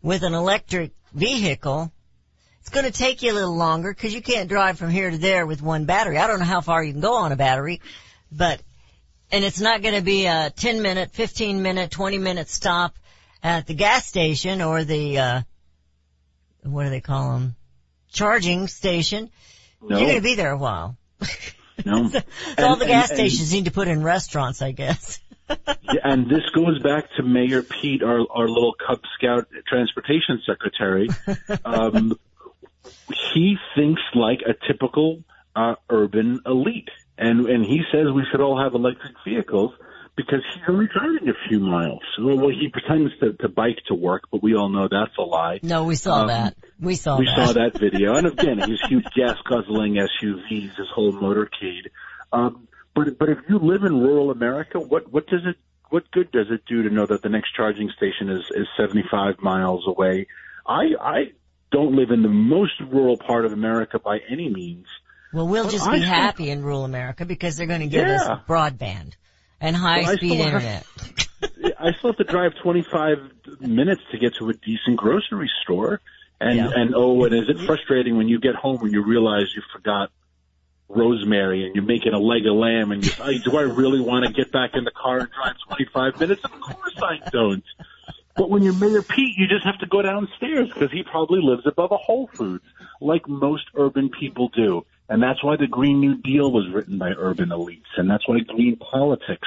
[0.00, 1.92] with an electric vehicle,
[2.60, 5.18] it's going to take you a little longer because you can't drive from here to
[5.18, 6.16] there with one battery.
[6.16, 7.82] I don't know how far you can go on a battery,
[8.30, 8.62] but
[9.30, 12.94] and it's not going to be a 10 minute, 15 minute, 20 minute stop
[13.42, 15.42] at the gas station or the uh,
[16.62, 17.56] what do they call them?
[18.10, 19.28] Charging station.
[19.82, 19.98] No.
[19.98, 20.96] You're going to be there a while.
[21.84, 22.08] No.
[22.08, 22.20] so
[22.58, 25.18] all the gas and- stations need to put in restaurants, I guess.
[25.92, 31.08] Yeah, and this goes back to Mayor Pete, our our little Cub Scout transportation secretary.
[31.64, 32.18] Um,
[33.34, 35.22] he thinks like a typical
[35.54, 39.72] uh, urban elite, and and he says we should all have electric vehicles
[40.26, 42.00] because he's only driving a few miles.
[42.18, 45.60] Well, he pretends to, to bike to work, but we all know that's a lie.
[45.62, 46.56] No, we saw Um, that.
[46.80, 47.46] We saw we that.
[47.46, 51.88] saw that video, and again, his huge gas guzzling SUVs, his whole motorcade.
[52.32, 55.56] Um, but but if you live in rural America, what what does it
[55.90, 59.40] what good does it do to know that the next charging station is is 75
[59.40, 60.26] miles away?
[60.66, 61.18] I I
[61.70, 64.86] don't live in the most rural part of America by any means.
[65.32, 67.86] Well, we'll Well, just I be think- happy in rural America because they're going to
[67.86, 69.14] give us broadband
[69.62, 70.84] and Well, I high speed still have-
[71.78, 73.18] I still have to drive 25
[73.60, 76.00] minutes to get to a decent grocery store.
[76.40, 76.70] And, Yeah.
[76.74, 80.10] and oh, and is it frustrating when you get home and you realize you forgot
[80.88, 84.26] rosemary and you're making a leg of lamb and you, oh, do I really want
[84.26, 86.42] to get back in the car and drive 25 minutes?
[86.44, 87.64] Of course I don't.
[88.36, 91.62] But when you're Mayor Pete, you just have to go downstairs because he probably lives
[91.66, 92.64] above a Whole Foods,
[93.00, 94.84] like most urban people do.
[95.12, 98.38] And that's why the Green New Deal was written by urban elites, and that's why
[98.38, 99.46] green politics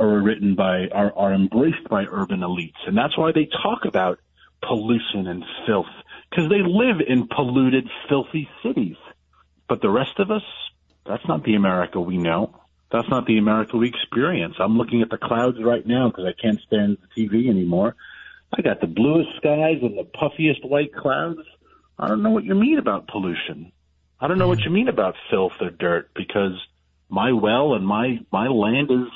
[0.00, 4.18] are written by are, are embraced by urban elites, and that's why they talk about
[4.66, 5.86] pollution and filth
[6.28, 8.96] because they live in polluted, filthy cities.
[9.68, 10.42] But the rest of us,
[11.06, 12.52] that's not the America we know.
[12.90, 14.56] That's not the America we experience.
[14.58, 17.94] I'm looking at the clouds right now because I can't stand the TV anymore.
[18.52, 21.42] I got the bluest skies and the puffiest white clouds.
[21.96, 23.70] I don't know what you mean about pollution.
[24.20, 24.68] I don't know what mm-hmm.
[24.68, 26.52] you mean about filth or dirt because
[27.08, 29.08] my well and my my land is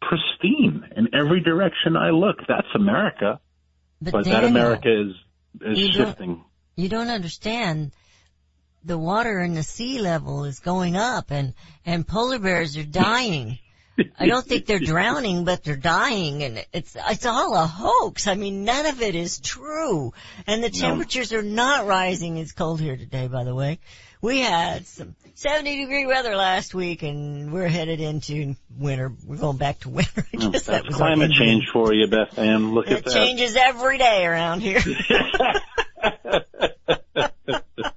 [0.00, 2.36] pristine in every direction I look.
[2.46, 3.40] That's America.
[4.00, 5.14] But, But that America is
[5.60, 6.44] is You don't- shifting.
[6.76, 7.92] you don't understand.
[8.84, 11.54] The water in the sea level is going up and,
[11.86, 13.58] and polar bears are dying.
[14.18, 18.26] I don't think they're drowning, but they're dying and it's, it's all a hoax.
[18.26, 20.12] I mean, none of it is true.
[20.46, 22.36] And the temperatures are not rising.
[22.36, 23.78] It's cold here today, by the way.
[24.24, 29.12] We had some 70 degree weather last week and we're headed into winter.
[29.26, 30.26] We're going back to winter.
[30.32, 30.50] I mm.
[30.50, 32.72] guess that That's was our climate change for you, Beth Ann.
[32.72, 33.10] Look at that.
[33.10, 34.80] It changes every day around here.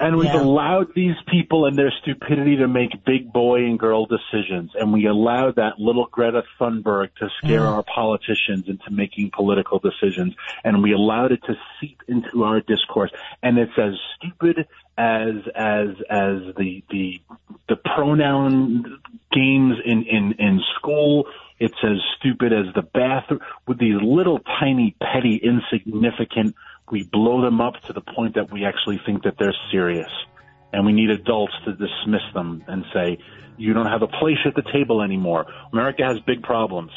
[0.00, 0.40] And we've Yeah.
[0.40, 4.70] allowed these people and their stupidity to make big boy and girl decisions.
[4.74, 7.72] And we allowed that little Greta Thunberg to scare Mm.
[7.72, 10.34] our politicians into making political decisions.
[10.64, 13.10] And we allowed it to seep into our discourse.
[13.42, 17.20] And it's as stupid as, as, as the, the,
[17.68, 18.98] the pronoun
[19.32, 21.26] games in, in, in school.
[21.58, 26.54] It's as stupid as the bathroom with these little tiny, petty, insignificant
[26.90, 30.10] we blow them up to the point that we actually think that they're serious.
[30.72, 33.18] And we need adults to dismiss them and say,
[33.56, 35.46] you don't have a place at the table anymore.
[35.72, 36.92] America has big problems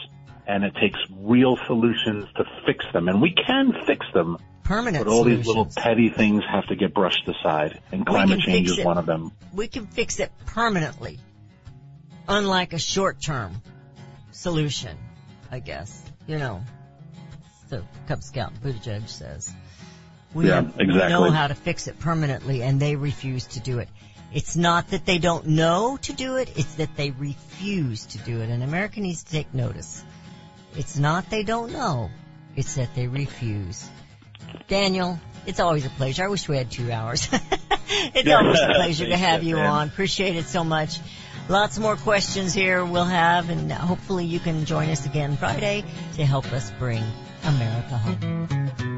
[0.48, 3.08] and it takes real solutions to fix them.
[3.08, 6.94] And we can fix them, Permanent but all these little petty things have to get
[6.94, 7.82] brushed aside.
[7.92, 8.86] And climate change is it.
[8.86, 9.32] one of them.
[9.54, 11.20] we can fix it permanently,
[12.28, 13.62] unlike a short-term
[14.32, 14.98] solution,
[15.52, 16.02] I guess.
[16.28, 16.62] You know,
[17.70, 19.54] the Cub Scout Buttigieg says.
[20.34, 23.80] We, Yeah, have- we know how to fix it permanently, and they refuse to do
[23.80, 23.90] it.
[24.34, 28.42] It's not that they don't know to do it, it's that they refuse to do
[28.42, 30.04] it, and America needs to take notice.
[30.76, 32.10] It's not they don't know,
[32.56, 33.88] it's that they refuse.
[34.68, 36.24] Daniel, it's always a pleasure.
[36.24, 37.28] I wish we had two hours.
[37.88, 39.88] it's always a pleasure to have you on.
[39.88, 41.00] Appreciate it so much.
[41.50, 45.84] Lots more questions here we'll have, and hopefully you can join us again Friday
[46.16, 47.04] to help us bring
[47.44, 48.93] America home.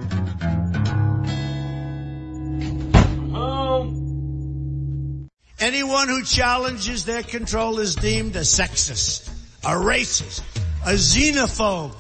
[3.36, 5.30] Um,
[5.60, 9.30] Anyone who challenges their control is deemed a sexist,
[9.64, 10.42] a racist,
[10.86, 11.96] a xenophobe,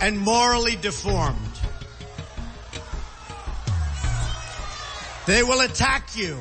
[0.00, 1.38] and morally deformed.
[5.26, 6.36] They will attack you.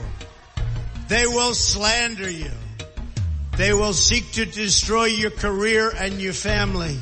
[1.08, 2.52] They will slander you.
[3.56, 6.98] They will seek to destroy your career and your family.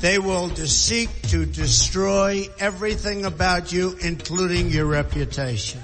[0.00, 5.80] They will seek to destroy everything about you, including your reputation.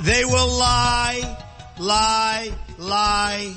[0.00, 1.38] They will lie,
[1.78, 3.54] lie, lie,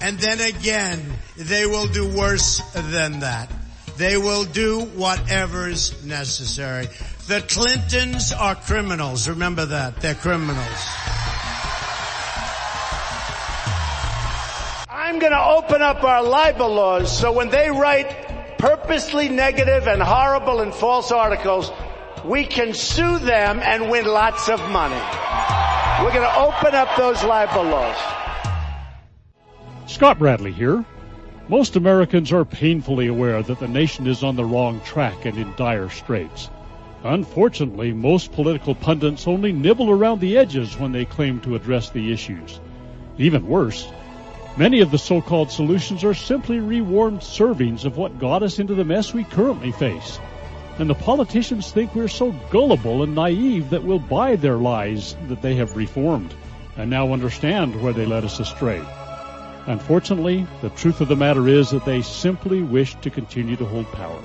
[0.00, 1.04] and then again,
[1.36, 3.50] they will do worse than that.
[3.96, 6.86] They will do whatever's necessary.
[7.26, 9.28] The Clintons are criminals.
[9.28, 10.00] Remember that.
[10.00, 10.86] They're criminals.
[14.88, 20.00] I'm going to open up our libel laws so when they write purposely negative and
[20.00, 21.72] horrible and false articles,
[22.28, 25.00] we can sue them and win lots of money.
[26.04, 27.96] We're going to open up those libel laws.
[29.86, 30.84] Scott Bradley here.
[31.48, 35.54] Most Americans are painfully aware that the nation is on the wrong track and in
[35.56, 36.50] dire straits.
[37.04, 42.12] Unfortunately, most political pundits only nibble around the edges when they claim to address the
[42.12, 42.60] issues.
[43.16, 43.88] Even worse,
[44.58, 48.84] many of the so-called solutions are simply rewarmed servings of what got us into the
[48.84, 50.18] mess we currently face.
[50.78, 55.42] And the politicians think we're so gullible and naive that we'll buy their lies that
[55.42, 56.32] they have reformed
[56.76, 58.80] and now understand where they led us astray.
[59.66, 63.90] Unfortunately, the truth of the matter is that they simply wish to continue to hold
[63.90, 64.22] power.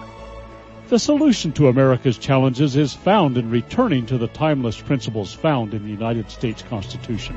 [0.90, 5.84] The solution to America's challenges is found in returning to the timeless principles found in
[5.84, 7.36] the United States Constitution.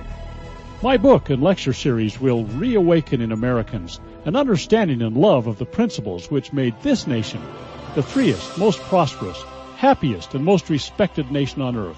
[0.82, 5.64] My book and lecture series will reawaken in Americans an understanding and love of the
[5.64, 7.40] principles which made this nation
[7.96, 9.42] the freest, most prosperous,
[9.76, 11.96] happiest, and most respected nation on earth.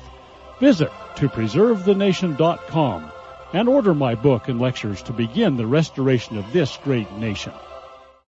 [0.61, 3.13] Visit topreservethenation.com
[3.53, 7.53] and order my book and lectures to begin the restoration of this great nation.